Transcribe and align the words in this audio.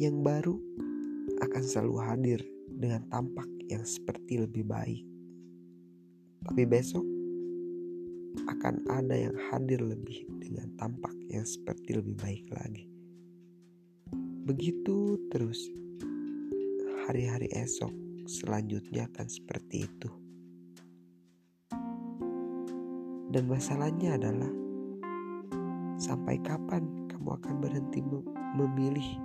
yang 0.00 0.24
baru 0.24 0.56
akan 1.44 1.60
selalu 1.60 1.96
hadir 2.00 2.40
dengan 2.72 3.04
tampak 3.12 3.44
yang 3.68 3.84
seperti 3.84 4.40
lebih 4.40 4.64
baik. 4.64 5.04
Tapi 6.40 6.64
besok 6.64 7.04
akan 8.48 8.80
ada 8.88 9.12
yang 9.12 9.36
hadir 9.52 9.84
lebih 9.84 10.24
dengan 10.40 10.72
tampak 10.80 11.12
yang 11.28 11.44
seperti 11.44 12.00
lebih 12.00 12.16
baik 12.16 12.48
lagi. 12.48 12.88
Begitu 14.48 15.20
terus, 15.28 15.68
hari-hari 17.04 17.52
esok 17.52 17.92
selanjutnya 18.24 19.04
akan 19.12 19.28
seperti 19.28 19.84
itu. 19.84 20.10
Dan 23.30 23.44
masalahnya 23.52 24.16
adalah 24.16 24.50
sampai 26.00 26.40
kapan 26.40 26.88
kamu 27.12 27.36
akan 27.36 27.54
berhenti 27.60 28.00
memilih 28.56 29.20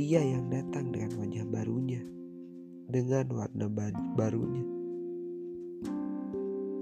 dia 0.00 0.24
yang 0.24 0.48
datang 0.48 0.96
dengan 0.96 1.12
wajah 1.20 1.44
barunya, 1.44 2.00
dengan 2.88 3.28
warna 3.36 3.68
barunya, 4.16 4.64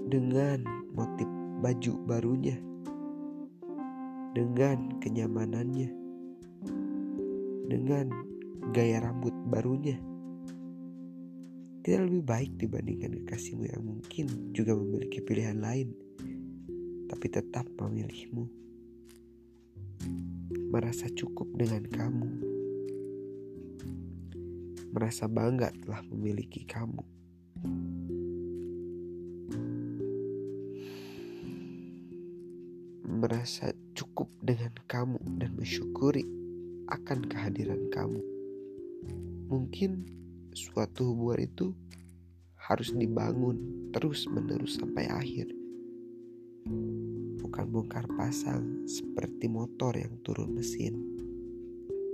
dengan 0.07 0.63
motif 0.95 1.27
baju 1.59 1.93
barunya, 2.07 2.55
dengan 4.31 5.03
kenyamanannya, 5.03 5.89
dengan 7.67 8.07
gaya 8.71 9.03
rambut 9.03 9.35
barunya. 9.51 9.99
Tidak 11.83 11.99
lebih 12.07 12.23
baik 12.23 12.55
dibandingkan 12.55 13.19
kekasihmu 13.19 13.67
yang 13.67 13.83
mungkin 13.83 14.55
juga 14.55 14.79
memiliki 14.79 15.19
pilihan 15.19 15.59
lain, 15.59 15.91
tapi 17.11 17.27
tetap 17.27 17.67
memilihmu. 17.83 18.47
Merasa 20.71 21.11
cukup 21.11 21.51
dengan 21.59 21.83
kamu, 21.83 22.48
merasa 24.89 25.29
bangga 25.29 25.69
telah 25.85 26.01
memiliki 26.09 26.65
kamu. 26.65 27.01
Merasa 33.19 33.69
cukup 33.93 34.31
dengan 34.41 34.73
kamu 34.89 35.19
dan 35.37 35.53
bersyukuri 35.53 36.25
akan 36.89 37.19
kehadiran 37.29 37.91
kamu. 37.93 38.21
Mungkin 39.49 40.05
suatu 40.53 41.13
hubungan 41.13 41.45
itu 41.45 41.67
harus 42.57 42.93
dibangun 42.93 43.89
terus-menerus 43.93 44.77
sampai 44.77 45.05
akhir. 45.09 45.49
Bukan 47.41 47.65
bongkar 47.69 48.05
pasang 48.13 48.85
seperti 48.85 49.49
motor 49.49 49.93
yang 49.97 50.21
turun 50.21 50.53
mesin. 50.53 50.97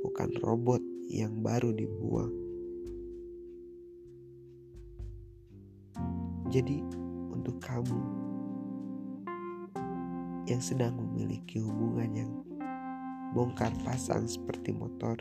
Bukan 0.03 0.31
robot 0.39 0.79
yang 1.11 1.43
baru 1.43 1.75
dibuang. 1.75 2.44
Jadi, 6.55 6.79
untuk 7.35 7.59
kamu 7.59 7.99
yang 10.47 10.63
sedang 10.63 10.95
memiliki 10.95 11.59
hubungan 11.59 12.15
yang 12.15 12.31
bongkar 13.35 13.75
pasang 13.83 14.23
seperti 14.23 14.71
motor 14.71 15.19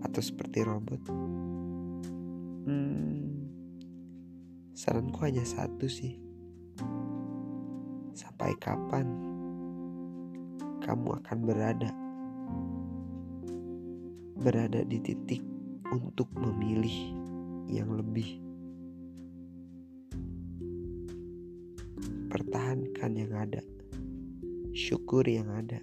atau 0.00 0.22
seperti 0.24 0.64
robot, 0.64 1.04
Hmm, 2.64 3.44
saranku 4.72 5.20
hanya 5.20 5.44
satu 5.44 5.84
sih. 5.84 6.16
Sampai 8.16 8.56
kapan 8.56 9.04
kamu 10.80 11.20
akan 11.20 11.38
berada 11.44 11.92
berada 14.40 14.80
di 14.88 14.96
titik 15.04 15.44
untuk 15.92 16.32
memilih 16.32 17.12
yang 17.68 17.92
lebih? 17.92 18.53
Pertahankan 22.34 23.14
yang 23.14 23.30
ada, 23.30 23.62
syukur 24.74 25.22
yang 25.22 25.46
ada. 25.54 25.78